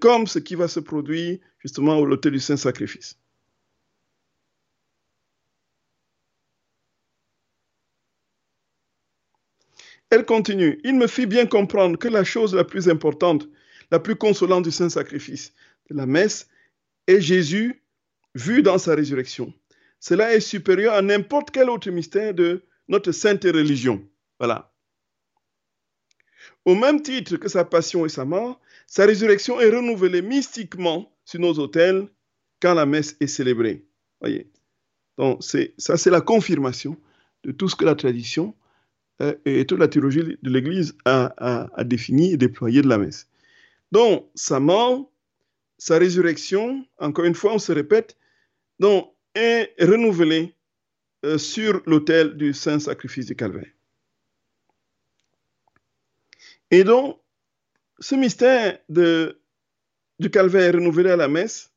[0.00, 3.18] comme ce qui va se produire justement au loté du Saint-Sacrifice.
[10.10, 10.80] Elle continue.
[10.84, 13.46] Il me fit bien comprendre que la chose la plus importante,
[13.90, 15.52] la plus consolante du Saint-Sacrifice,
[15.90, 16.48] la messe
[17.06, 17.82] est Jésus
[18.34, 19.52] vu dans sa résurrection.
[20.00, 24.06] Cela est supérieur à n'importe quel autre mystère de notre sainte religion.
[24.38, 24.72] Voilà.
[26.64, 31.40] Au même titre que sa passion et sa mort, sa résurrection est renouvelée mystiquement sur
[31.40, 32.08] nos autels
[32.60, 33.84] quand la messe est célébrée.
[34.20, 34.50] Voyez.
[35.16, 36.96] Donc, ça, c'est la confirmation
[37.44, 38.54] de tout ce que la tradition
[39.20, 43.28] euh, et toute la théologie de l'Église a, défini et déployé de la messe.
[43.90, 45.10] Donc, sa mort
[45.78, 48.16] sa résurrection, encore une fois, on se répète,
[48.80, 50.54] donc, est renouvelée
[51.24, 53.70] euh, sur l'autel du saint sacrifice du calvaire.
[56.70, 57.20] Et donc,
[57.98, 59.40] ce mystère de,
[60.18, 61.72] du calvaire renouvelé à la messe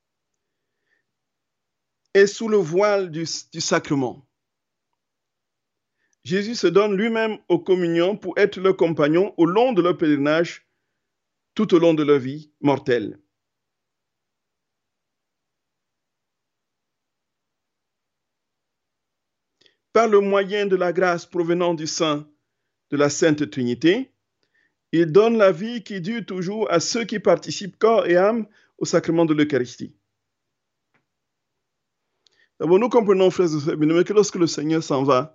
[2.14, 4.28] est sous le voile du, du sacrement.
[6.24, 10.68] Jésus se donne lui-même aux communions pour être leur compagnon au long de leur pèlerinage,
[11.56, 13.21] tout au long de leur vie mortelle.
[19.94, 22.28] Par le moyen de la grâce provenant du sein
[22.92, 24.12] de la Sainte Trinité,
[24.92, 28.86] il donne la vie qui dure toujours à ceux qui participent corps et âme au
[28.86, 29.94] sacrement de l'Eucharistie.
[32.60, 35.34] D'abord, nous comprenons, frères et sœurs, que lorsque le Seigneur s'en va,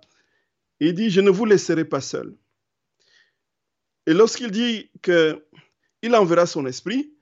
[0.79, 2.35] il dit, je ne vous laisserai pas seul.
[4.05, 7.13] Et lorsqu'il dit qu'il enverra son esprit,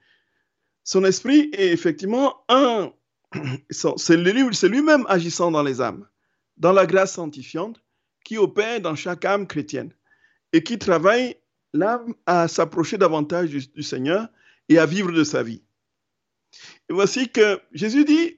[0.83, 2.93] son esprit est effectivement un,
[3.71, 6.07] c'est lui-même agissant dans les âmes
[6.57, 7.81] dans la grâce sanctifiante
[8.23, 9.93] qui opère dans chaque âme chrétienne
[10.53, 11.35] et qui travaille
[11.73, 14.27] l'âme à s'approcher davantage du, Seigneur
[14.69, 15.61] et à vivre de sa vie.
[16.89, 18.37] Et voici que Jésus dit,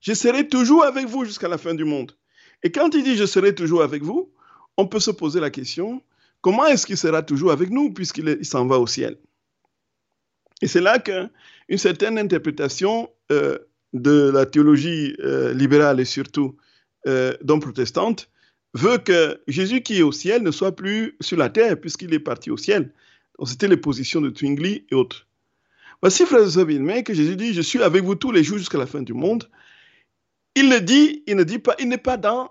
[0.00, 2.16] je serai toujours avec vous jusqu'à la fin du monde.
[2.62, 4.32] Et quand il dit je serai toujours avec vous,
[4.76, 6.02] on peut se poser la question,
[6.40, 9.18] comment est-ce qu'il sera toujours avec nous puisqu'il s'en va au ciel?
[10.60, 13.58] Et c'est là qu'une certaine interprétation euh,
[13.92, 16.56] de la théologie euh, libérale et surtout
[17.06, 18.28] euh, protestante
[18.74, 22.20] veut que Jésus qui est au ciel ne soit plus sur la terre puisqu'il est
[22.20, 22.92] parti au ciel.
[23.44, 25.26] C'était les positions de Twingley et autres.
[26.00, 26.66] Voici, frères et sœurs
[27.04, 29.48] que Jésus dit, je suis avec vous tous les jours jusqu'à la fin du monde.
[30.54, 32.50] Il ne dit, il ne dit pas, il n'est pas dans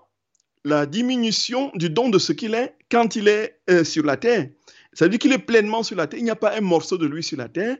[0.64, 4.48] la diminution du don de ce qu'il est quand il est euh, sur la terre.
[4.92, 6.18] Ça veut dire qu'il est pleinement sur la terre.
[6.18, 7.76] Il n'y a pas un morceau de lui sur la terre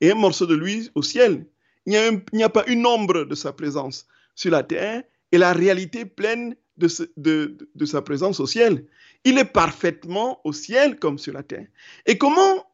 [0.00, 1.46] et un morceau de lui au ciel.
[1.86, 5.02] Il n'y a, pas une ombre de sa présence sur la terre
[5.32, 8.86] et la réalité pleine de, sa présence au ciel.
[9.24, 11.66] Il est parfaitement au ciel comme sur la terre.
[12.06, 12.66] Et comment,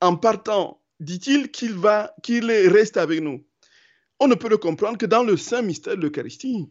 [0.00, 3.44] en partant, dit-il qu'il va, qu'il reste avec nous?
[4.20, 6.68] On ne peut le comprendre que dans le saint mystère de l'Eucharistie,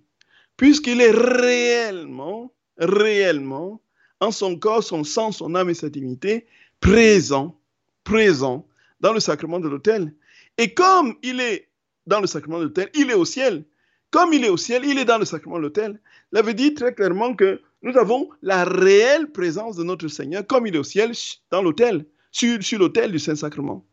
[0.57, 3.81] puisqu'il est réellement, réellement,
[4.19, 6.47] en son corps, son sang, son âme et sa dignité,
[6.79, 7.59] présent,
[8.03, 8.67] présent
[8.99, 10.13] dans le sacrement de l'autel.
[10.57, 11.69] Et comme il est
[12.07, 13.65] dans le sacrement de l'autel, il est au ciel.
[14.13, 15.99] Comme il est au ciel, il est dans le sacrement de l'autel.
[16.31, 20.67] Il avait dit très clairement que nous avons la réelle présence de notre Seigneur, comme
[20.67, 21.13] il est au ciel,
[21.49, 23.83] dans l'autel, sur, l'autel du Saint-Sacrement.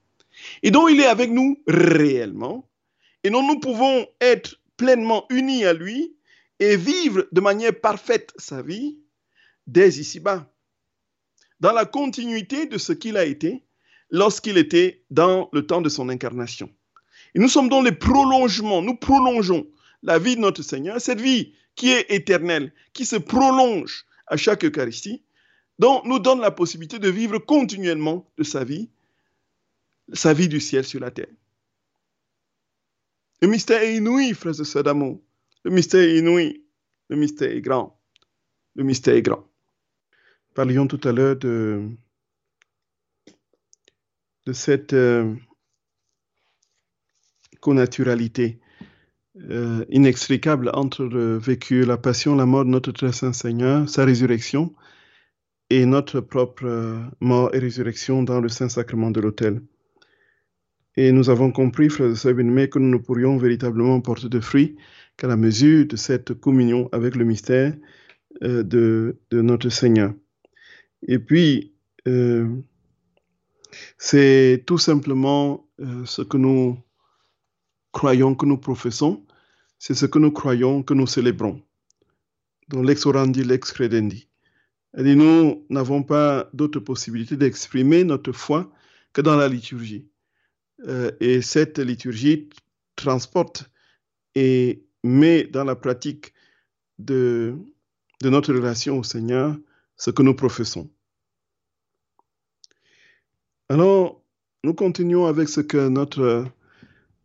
[0.63, 2.69] Et donc, il est avec nous réellement.
[3.25, 6.15] Et nous, nous pouvons être pleinement unis à lui
[6.59, 8.99] et vivre de manière parfaite sa vie
[9.67, 10.53] dès ici-bas,
[11.61, 13.65] dans la continuité de ce qu'il a été
[14.11, 16.69] lorsqu'il était dans le temps de son incarnation.
[17.35, 19.67] Et nous sommes dans les prolongements, nous prolongeons
[20.03, 24.65] la vie de notre Seigneur, cette vie qui est éternelle, qui se prolonge à chaque
[24.65, 25.23] Eucharistie,
[25.79, 28.91] nous donne la possibilité de vivre continuellement de sa vie,
[30.13, 31.33] sa vie du ciel sur la terre.
[33.41, 35.21] Le mystère est inouï, frères et sœurs d'amour.
[35.65, 36.63] Le mystère est inouï.
[37.09, 37.99] Le mystère est grand.
[38.75, 39.47] Le mystère est grand.
[40.55, 41.89] Parlions tout à l'heure de,
[44.47, 45.35] de cette euh,
[47.61, 48.60] connaturalité
[49.49, 54.05] euh, inextricable entre le vécu, la passion, la mort de notre très saint Seigneur, sa
[54.05, 54.75] résurrection,
[55.71, 59.63] et notre propre euh, mort et résurrection dans le saint sacrement de l'autel.
[60.97, 64.77] Et nous avons compris, frères et sœurs que nous ne pourrions véritablement porter de fruits
[65.17, 67.75] qu'à la mesure de cette communion avec le mystère
[68.43, 70.13] euh, de, de, notre Seigneur.
[71.07, 71.75] Et puis,
[72.09, 72.49] euh,
[73.99, 76.79] c'est tout simplement euh, ce que nous
[77.93, 79.25] croyons, que nous professons,
[79.81, 81.61] c'est ce que nous croyons, que nous célébrons.
[82.69, 84.29] Dans l'ex orandi, l'ex credendi.
[84.97, 88.71] Et nous n'avons pas d'autre possibilité d'exprimer notre foi
[89.15, 90.07] que dans la liturgie.
[90.87, 92.51] Euh, et cette liturgie
[92.95, 93.71] transporte
[94.35, 96.35] et met dans la pratique
[96.99, 97.57] de,
[98.21, 99.57] de notre relation au Seigneur
[99.97, 100.91] ce que nous professons.
[103.71, 104.23] Alors,
[104.63, 106.45] nous continuons avec ce que notre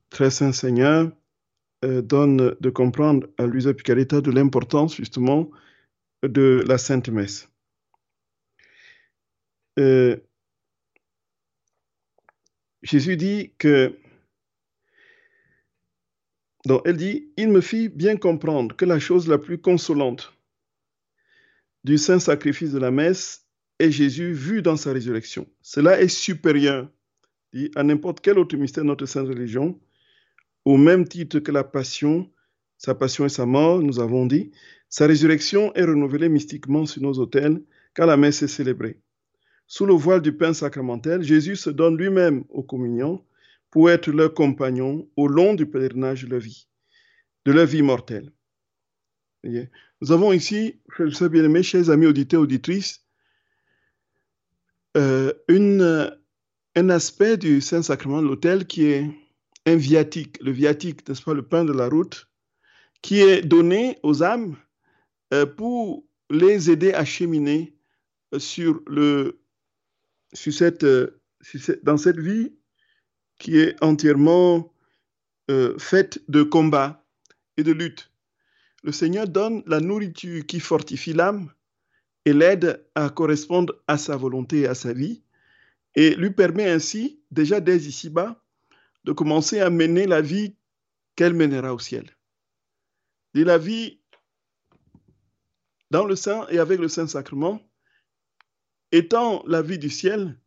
[0.09, 1.11] très saint Seigneur
[1.85, 5.51] euh, donne de comprendre à Luisa Picaretta de l'importance justement
[6.23, 7.49] de la Sainte Messe.
[9.77, 10.17] Euh,
[12.81, 13.95] Jésus dit que,
[16.65, 20.33] donc elle dit, il me fit bien comprendre que la chose la plus consolante
[21.83, 23.47] du saint sacrifice de la messe
[23.79, 25.47] est Jésus vu dans sa résurrection.
[25.61, 26.89] Cela est supérieur
[27.75, 29.79] à n'importe quel autre mystère de notre sainte religion,
[30.65, 32.29] au même titre que la passion,
[32.77, 34.51] sa passion et sa mort, nous avons dit,
[34.89, 37.61] sa résurrection est renouvelée mystiquement sur nos autels
[37.95, 38.99] quand la messe est célébrée.
[39.67, 43.23] Sous le voile du pain sacramentel, Jésus se donne lui-même aux communions
[43.71, 46.67] pour être leur compagnon au long du pèlerinage de leur vie,
[47.45, 48.31] de leur vie mortelle.
[49.43, 53.05] Nous avons ici, bien-aimés, chers amis auditeurs, auditrices,
[54.97, 55.33] euh,
[56.75, 59.09] un aspect du Saint-Sacrement de l'autel qui est
[59.65, 62.27] un viatique, le viatique, n'est-ce pas, le pain de la route,
[63.01, 64.55] qui est donné aux âmes
[65.33, 67.75] euh, pour les aider à cheminer
[68.37, 69.39] sur le
[70.73, 71.11] euh,
[71.83, 72.53] dans cette vie
[73.37, 74.73] qui est entièrement
[75.51, 77.05] euh, faite de combats
[77.57, 78.11] et de luttes.
[78.83, 81.51] Le Seigneur donne la nourriture qui fortifie l'âme
[82.25, 85.21] et l'aide à correspondre à sa volonté et à sa vie,
[85.95, 88.43] et lui permet ainsi, déjà dès ici-bas,
[89.05, 90.55] de commencer à mener la vie
[91.15, 92.09] qu'elle mènera au ciel.
[93.35, 94.01] Et la vie
[95.91, 97.61] dans le Saint et avec le Saint-Sacrement,
[98.91, 100.39] étant la vie du ciel,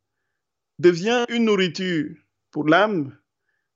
[0.79, 2.15] devient une nourriture
[2.51, 3.17] pour l'âme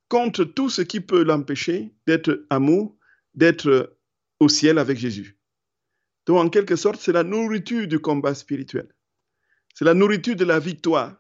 [0.09, 2.97] contre tout ce qui peut l'empêcher d'être amour,
[3.35, 3.97] d'être
[4.41, 5.39] au ciel avec Jésus.
[6.27, 8.93] Donc, en quelque sorte, c'est la nourriture du combat spirituel.
[9.75, 11.17] C'est la nourriture de la victoire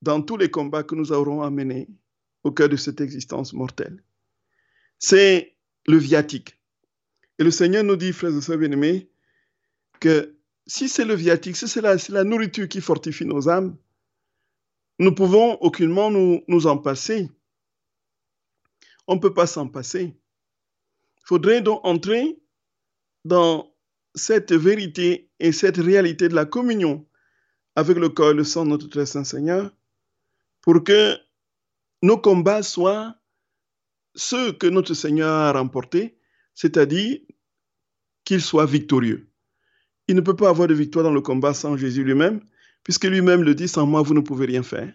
[0.00, 1.88] dans tous les combats que nous aurons à mener
[2.48, 4.02] au cœur de cette existence mortelle.
[4.98, 5.56] C'est
[5.86, 6.60] le viatique.
[7.38, 9.08] Et le Seigneur nous dit, frères et sœurs bien-aimés,
[10.00, 13.76] que si c'est le viatique, si c'est la, nourriture qui fortifie nos âmes,
[14.98, 17.30] nous pouvons aucunement nous en passer.
[19.06, 20.14] On ne peut pas s'en passer.
[21.20, 22.40] Il faudrait donc entrer
[23.24, 23.72] dans
[24.14, 27.06] cette vérité et cette réalité de la communion
[27.76, 29.70] avec le corps et le sang de notre très saint Seigneur
[30.62, 31.16] pour que
[32.02, 33.16] nos combats soient
[34.14, 36.18] ceux que notre Seigneur a remportés,
[36.54, 37.20] c'est-à-dire
[38.24, 39.30] qu'ils soient victorieux.
[40.08, 42.40] Il ne peut pas avoir de victoire dans le combat sans Jésus lui-même,
[42.82, 44.92] puisque lui-même le dit, sans moi, vous ne pouvez rien faire.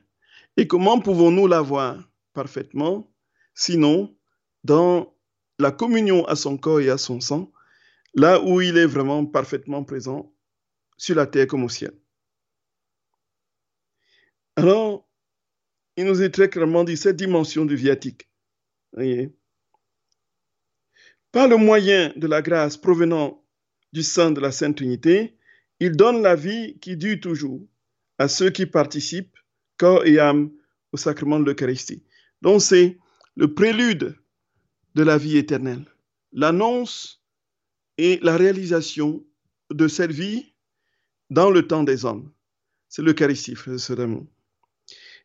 [0.57, 3.11] Et comment pouvons-nous l'avoir parfaitement,
[3.53, 4.15] sinon
[4.63, 5.15] dans
[5.59, 7.51] la communion à son corps et à son sang,
[8.15, 10.33] là où il est vraiment parfaitement présent,
[10.97, 11.93] sur la terre comme au ciel.
[14.55, 15.09] Alors,
[15.97, 18.29] il nous est très clairement dit cette dimension du viatique.
[18.93, 19.33] Voyez.
[21.31, 23.43] Par le moyen de la grâce provenant
[23.91, 25.37] du sein de la Sainte Trinité,
[25.79, 27.61] il donne la vie qui dure toujours
[28.17, 29.37] à ceux qui participent,
[29.77, 30.51] corps et âme,
[30.91, 32.03] au sacrement de l'Eucharistie.
[32.41, 32.97] Donc c'est
[33.35, 34.15] le prélude
[34.95, 35.85] de la vie éternelle,
[36.31, 37.23] l'annonce
[37.97, 39.25] et la réalisation
[39.71, 40.53] de cette vie
[41.29, 42.31] dans le temps des hommes.
[42.89, 43.79] C'est l'Eucharistie, frère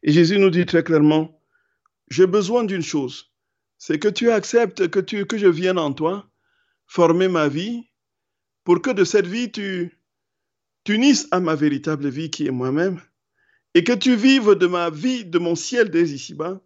[0.02, 1.40] Et Jésus nous dit très clairement,
[2.08, 3.32] j'ai besoin d'une chose,
[3.78, 6.28] c'est que tu acceptes que, tu, que je vienne en toi
[6.86, 7.88] former ma vie
[8.64, 9.98] pour que de cette vie tu
[10.84, 13.00] t'unisses à ma véritable vie qui est moi-même
[13.74, 16.60] et que tu vives de ma vie, de mon ciel dès ici-bas,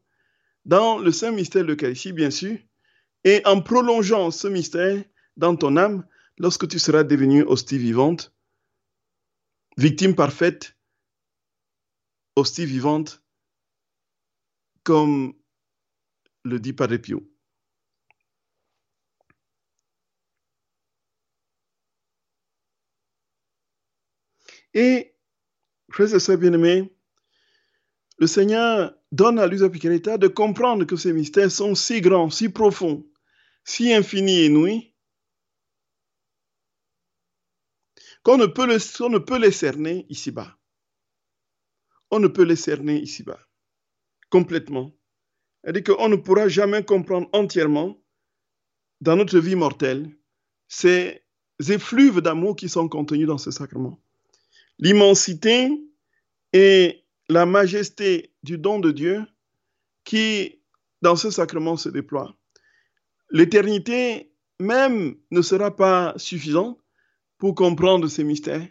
[0.64, 2.56] dans le saint mystère de l'Eucharistie, bien sûr,
[3.24, 5.02] et en prolongeant ce mystère
[5.36, 6.06] dans ton âme
[6.38, 8.32] lorsque tu seras devenue hostie vivante,
[9.76, 10.76] victime parfaite,
[12.36, 13.21] hostie vivante,
[14.84, 15.34] comme
[16.44, 17.22] le dit Padre Pio.
[24.74, 25.14] Et,
[25.90, 26.92] frères et sœurs bien-aimés,
[28.18, 33.06] le Seigneur donne à Luisa de comprendre que ces mystères sont si grands, si profonds,
[33.64, 34.94] si infinis et inouïs,
[38.22, 38.66] qu'on ne peut
[39.38, 40.56] les cerner ici-bas.
[42.10, 43.40] On ne peut les cerner ici-bas,
[44.32, 44.90] complètement.
[45.62, 48.02] C'est-à-dire qu'on ne pourra jamais comprendre entièrement,
[49.02, 50.10] dans notre vie mortelle,
[50.68, 51.22] ces
[51.68, 54.00] effluves d'amour qui sont contenus dans ce sacrement.
[54.78, 55.70] L'immensité
[56.52, 59.24] et la majesté du don de Dieu
[60.04, 60.60] qui,
[61.02, 62.34] dans ce sacrement, se déploie.
[63.30, 66.78] L'éternité même ne sera pas suffisante
[67.38, 68.66] pour comprendre ces mystères,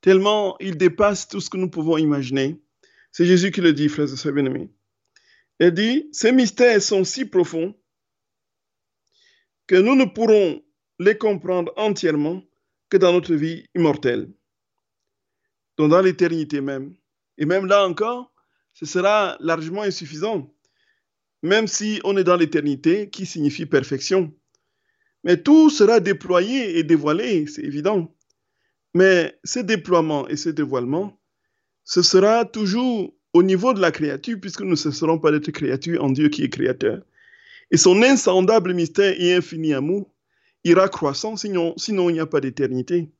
[0.00, 2.60] tellement ils dépassent tout ce que nous pouvons imaginer.
[3.10, 4.70] C'est Jésus qui le dit, frères et sœurs bien-aimés.
[5.64, 7.72] Il dit, ces mystères sont si profonds
[9.68, 10.60] que nous ne pourrons
[10.98, 12.42] les comprendre entièrement
[12.88, 14.28] que dans notre vie immortelle,
[15.78, 16.96] dans l'éternité même.
[17.38, 18.34] Et même là encore,
[18.74, 20.52] ce sera largement insuffisant,
[21.42, 24.34] même si on est dans l'éternité, qui signifie perfection.
[25.22, 28.12] Mais tout sera déployé et dévoilé, c'est évident.
[28.94, 31.20] Mais ce déploiement et ce dévoilement,
[31.84, 36.04] ce sera toujours au niveau de la créature, puisque nous ne cesserons pas d'être créatures
[36.04, 37.02] en Dieu qui est créateur.
[37.70, 40.12] Et son insondable mystère et infini amour
[40.64, 43.10] ira croissant, sinon, il n'y a pas d'éternité.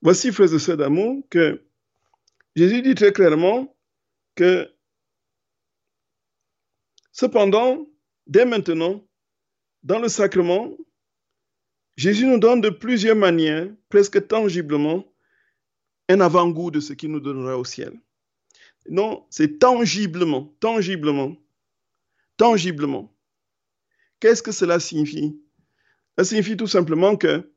[0.00, 1.62] Voici, frères et sœurs d'amour, que
[2.54, 3.76] Jésus dit très clairement
[4.36, 4.70] que,
[7.10, 7.86] cependant,
[8.26, 9.04] dès maintenant,
[9.82, 10.76] dans le sacrement,
[11.96, 15.04] Jésus nous donne de plusieurs manières, presque tangiblement,
[16.08, 17.92] un avant-goût de ce qu'il nous donnera au ciel.
[18.88, 21.36] Non, c'est tangiblement, tangiblement,
[22.36, 23.14] tangiblement.
[24.20, 25.40] Qu'est-ce que cela signifie?
[26.16, 27.52] Ça signifie tout simplement que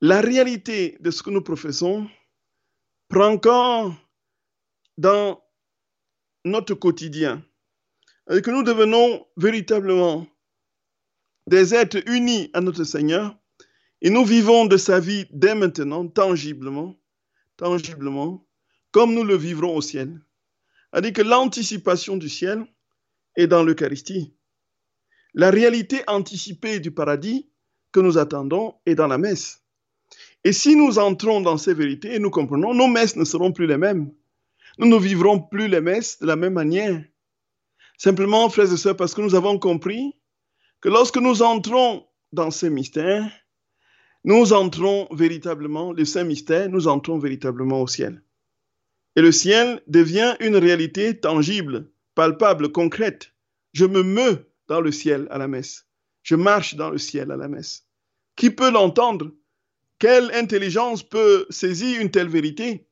[0.00, 2.08] la réalité de ce que nous professons
[3.08, 3.94] prend corps
[4.96, 5.42] dans
[6.44, 7.44] notre quotidien.
[8.30, 10.26] Et que nous devenons véritablement
[11.46, 13.34] des êtres unis à notre Seigneur
[14.02, 16.94] et nous vivons de sa vie dès maintenant, tangiblement,
[17.56, 18.46] tangiblement,
[18.90, 20.20] comme nous le vivrons au ciel.
[20.92, 22.66] C'est-à-dire que l'anticipation du ciel
[23.36, 24.34] est dans l'Eucharistie.
[25.34, 27.50] La réalité anticipée du paradis
[27.92, 29.62] que nous attendons est dans la messe.
[30.44, 33.66] Et si nous entrons dans ces vérités et nous comprenons, nos messes ne seront plus
[33.66, 34.10] les mêmes.
[34.78, 37.04] Nous ne vivrons plus les messes de la même manière.
[37.98, 40.14] Simplement, frères et sœurs, parce que nous avons compris
[40.80, 43.28] que lorsque nous entrons dans ces mystères,
[44.24, 48.22] nous entrons véritablement, les saints mystères, nous entrons véritablement au ciel.
[49.16, 53.32] Et le ciel devient une réalité tangible, palpable, concrète
[53.72, 55.86] Je me meus dans le ciel à la messe.
[56.22, 57.86] Je marche dans le ciel à la messe.
[58.36, 59.32] Qui peut l'entendre?
[59.98, 62.86] Quelle intelligence peut saisir une telle vérité?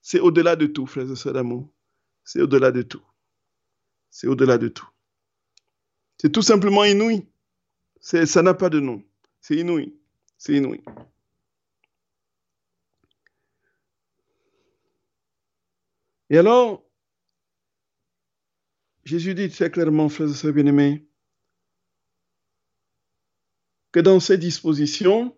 [0.00, 1.68] C'est au-delà de tout, frères et sœurs d'amour.
[2.22, 3.02] C'est au-delà de tout.
[4.10, 4.88] C'est au-delà de tout.
[6.18, 7.26] C'est tout simplement inouï.
[8.00, 9.02] Ça n'a pas de nom.
[9.40, 9.94] C'est inouï.
[10.38, 10.82] C'est inouï.
[16.30, 16.84] Et alors,
[19.04, 21.06] Jésus dit très clairement, frères et sœurs bien-aimés,
[23.92, 25.36] que dans ces dispositions,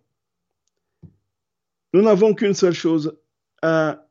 [1.93, 3.21] nous n'avons qu'une seule chose
[3.63, 4.05] à...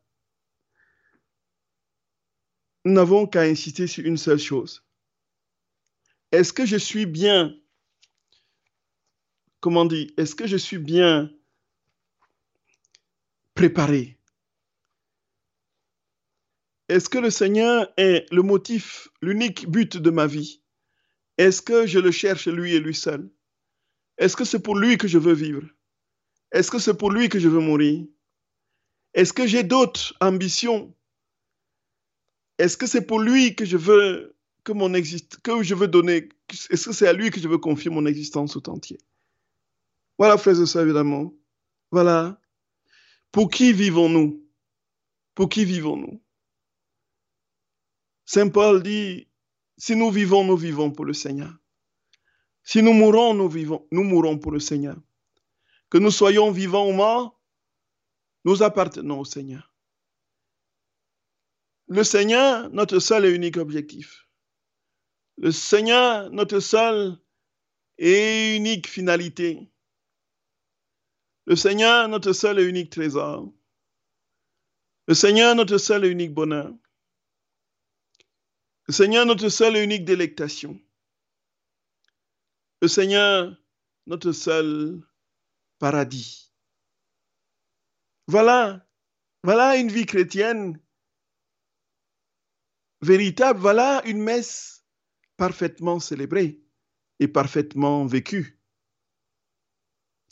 [2.86, 4.86] Nous n'avons qu'à insister sur une seule chose.
[6.32, 7.54] Est-ce que je suis bien,
[9.60, 11.32] comment dire, est-ce que je suis bien
[13.56, 14.17] préparé
[16.90, 20.62] est-ce que le Seigneur est le motif, l'unique but de ma vie?
[21.38, 23.30] Est-ce que je le cherche lui et lui seul?
[24.18, 25.68] Est-ce que c'est pour lui que je veux vivre?
[26.52, 28.06] Est-ce que c'est pour lui que je veux mourir?
[29.14, 30.96] Est-ce que j'ai d'autres ambitions?
[32.58, 36.30] Est-ce que c'est pour lui que je veux que mon existe, que je veux donner
[36.70, 38.98] Est-ce que c'est à lui que je veux confier mon existence tout entier?
[40.18, 41.34] Voilà, frères et sœurs, évidemment.
[41.92, 42.40] Voilà.
[43.32, 44.44] Pour qui vivons-nous?
[45.36, 46.22] Pour qui vivons-nous?
[48.28, 49.30] Saint Paul dit,
[49.78, 51.54] si nous vivons, nous vivons pour le Seigneur.
[52.62, 54.98] Si nous mourons, nous vivons, nous mourons pour le Seigneur.
[55.90, 57.42] Que nous soyons vivants ou morts,
[58.44, 59.74] nous appartenons au Seigneur.
[61.88, 64.28] Le Seigneur, notre seul et unique objectif.
[65.38, 67.18] Le Seigneur, notre seule
[67.98, 69.72] et unique finalité.
[71.46, 73.54] Le Seigneur, notre seul et unique trésor.
[75.08, 76.74] Le Seigneur, notre seul et unique bonheur.
[78.88, 80.80] Le Seigneur, notre seule et unique délectation.
[82.82, 83.54] Le Seigneur,
[84.06, 85.02] notre seul
[85.78, 86.54] paradis.
[88.28, 88.88] Voilà,
[89.44, 90.82] voilà une vie chrétienne
[93.02, 93.60] véritable.
[93.60, 94.86] Voilà une messe
[95.36, 96.62] parfaitement célébrée
[97.20, 98.62] et parfaitement vécue.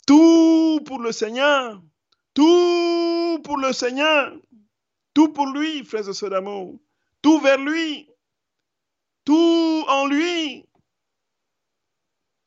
[0.06, 1.82] Tout pour le Seigneur,
[2.32, 4.34] tout pour le Seigneur,
[5.12, 6.80] tout pour lui, frères et sœurs d'amour,
[7.20, 8.08] tout vers lui
[9.26, 10.66] tout en lui.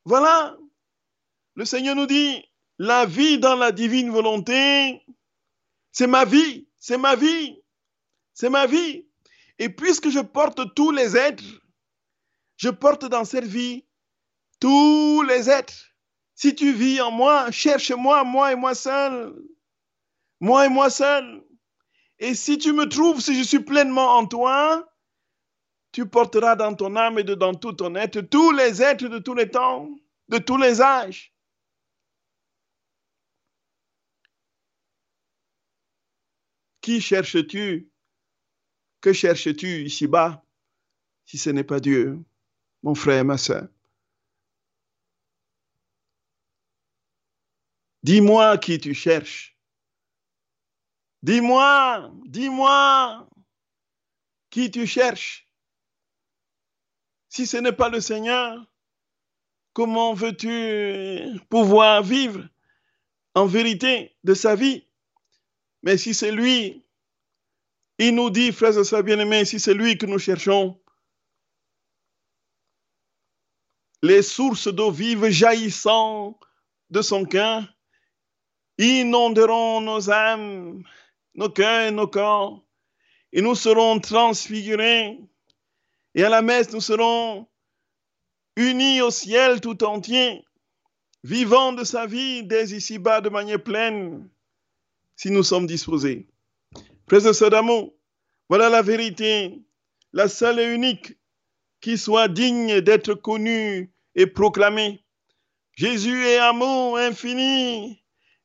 [0.04, 0.56] Voilà.
[1.54, 2.42] Le Seigneur nous dit,
[2.78, 5.04] la vie dans la divine volonté,
[5.92, 7.62] c'est ma vie, c'est ma vie,
[8.34, 9.06] c'est ma vie.
[9.58, 11.44] Et puisque je porte tous les êtres,
[12.56, 13.84] je porte dans cette vie
[14.58, 15.92] tous les êtres.
[16.34, 19.34] Si tu vis en moi, cherche-moi, moi et moi seul.
[20.40, 21.44] Moi et moi seul.
[22.18, 24.89] Et si tu me trouves, si je suis pleinement en toi,
[25.92, 29.34] tu porteras dans ton âme et dans tout ton être tous les êtres de tous
[29.34, 29.90] les temps,
[30.28, 31.34] de tous les âges.
[36.80, 37.90] Qui cherches-tu?
[39.00, 40.44] Que cherches-tu ici-bas
[41.24, 42.18] si ce n'est pas Dieu,
[42.82, 43.68] mon frère, ma soeur
[48.02, 49.56] Dis-moi qui tu cherches.
[51.22, 53.28] Dis-moi, dis-moi
[54.48, 55.49] qui tu cherches?
[57.30, 58.66] Si ce n'est pas le Seigneur,
[59.72, 62.44] comment veux-tu pouvoir vivre
[63.36, 64.84] en vérité de sa vie?
[65.84, 66.84] Mais si c'est lui,
[67.98, 70.80] il nous dit, frères et sœurs bien-aimés, si c'est lui que nous cherchons,
[74.02, 76.36] les sources d'eau vive jaillissant
[76.90, 77.62] de son cœur
[78.76, 80.82] inonderont nos âmes,
[81.34, 82.66] nos cœurs et nos corps,
[83.32, 85.20] et nous serons transfigurés
[86.14, 87.46] et à la messe, nous serons
[88.56, 90.44] unis au ciel tout entier,
[91.22, 94.28] vivant de sa vie dès ici-bas de manière pleine,
[95.16, 96.26] si nous sommes disposés.
[97.08, 97.94] Frères et sœurs d'amour,
[98.48, 99.62] voilà la vérité,
[100.12, 101.16] la seule et unique
[101.80, 105.04] qui soit digne d'être connue et proclamée.
[105.76, 108.02] Jésus est amour infini.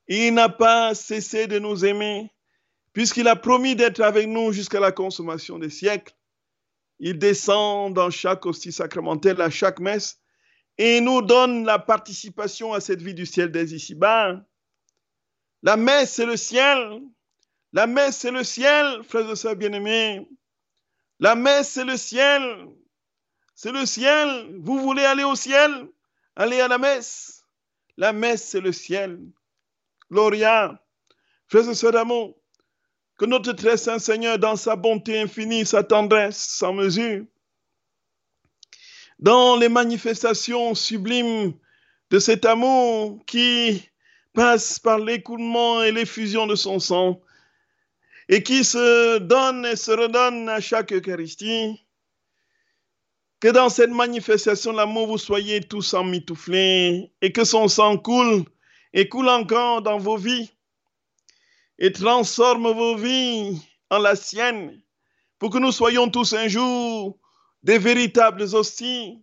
[0.07, 2.31] Il n'a pas cessé de nous aimer,
[2.93, 6.15] puisqu'il a promis d'être avec nous jusqu'à la consommation des siècles.
[6.99, 10.21] Il descend dans chaque hostie sacramentelle, à chaque messe,
[10.77, 14.41] et nous donne la participation à cette vie du ciel dès ici-bas.
[15.63, 17.01] La messe, c'est le ciel.
[17.73, 20.27] La messe, c'est le ciel, frères et sœurs bien-aimés.
[21.19, 22.67] La messe, c'est le ciel.
[23.55, 24.57] C'est le ciel.
[24.59, 25.89] Vous voulez aller au ciel?
[26.35, 27.43] Allez à la messe.
[27.97, 29.19] La messe, c'est le ciel.
[30.11, 30.81] Gloria.
[31.47, 32.37] Frères et sœurs d'amour,
[33.17, 37.25] que notre très saint Seigneur, dans sa bonté infinie, sa tendresse sans mesure,
[39.19, 41.53] dans les manifestations sublimes
[42.09, 43.89] de cet amour qui
[44.33, 47.21] passe par l'écoulement et l'effusion de son sang
[48.27, 51.81] et qui se donne et se redonne à chaque Eucharistie.
[53.39, 58.43] Que dans cette manifestation l'amour, vous soyez tous emmitouflés et que son sang coule
[58.93, 60.54] et coule encore dans vos vies
[61.79, 64.81] et transforme vos vies en la sienne
[65.39, 67.19] pour que nous soyons tous un jour
[67.63, 69.21] des véritables hosties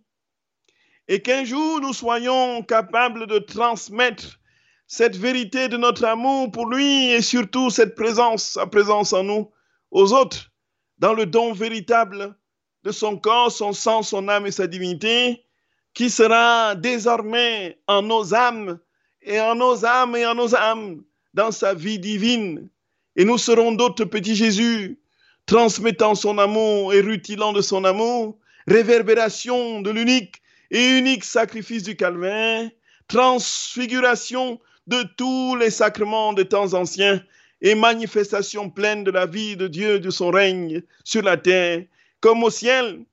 [1.07, 4.39] et qu'un jour nous soyons capables de transmettre
[4.87, 9.51] cette vérité de notre amour pour lui et surtout cette présence, sa présence en nous,
[9.91, 10.51] aux autres,
[10.99, 12.37] dans le don véritable
[12.83, 15.45] de son corps, son sang, son âme et sa divinité,
[15.93, 18.79] qui sera désormais en nos âmes
[19.21, 22.69] et en nos âmes et en nos âmes dans sa vie divine.
[23.15, 24.99] Et nous serons d'autres petits Jésus,
[25.45, 31.95] transmettant son amour et rutilant de son amour, réverbération de l'unique et unique sacrifice du
[31.95, 32.69] calvaire,
[33.07, 37.21] transfiguration de tous les sacrements des temps anciens
[37.61, 41.83] et manifestation pleine de la vie de Dieu, de son règne sur la terre,
[42.19, 43.05] comme au ciel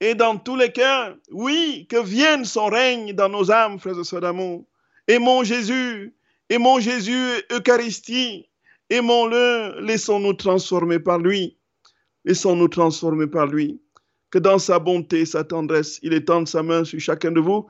[0.00, 1.16] et dans tous les cœurs.
[1.30, 4.64] Oui, que vienne son règne dans nos âmes, frères et sœurs d'amour.
[5.08, 6.15] Aimons Jésus,
[6.50, 8.48] aimons Jésus, Eucharistie,
[8.90, 11.56] aimons-le, laissons-nous transformer par lui.
[12.24, 13.80] Laissons-nous transformer par lui.
[14.30, 17.66] Que dans sa bonté, sa tendresse, il étende sa main sur chacun de vous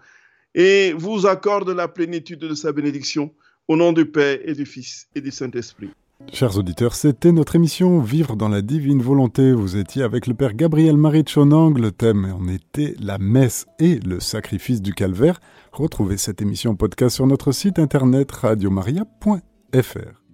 [0.54, 3.34] et vous accorde la plénitude de sa bénédiction.
[3.68, 5.90] Au nom du Père et du Fils et du Saint-Esprit.
[6.32, 9.52] Chers auditeurs, c'était notre émission Vivre dans la divine volonté.
[9.52, 14.00] Vous étiez avec le Père Gabriel Marie de Le thème en était la messe et
[14.00, 15.40] le sacrifice du calvaire.
[15.72, 20.25] Retrouvez cette émission podcast sur notre site internet radiomaria.fr.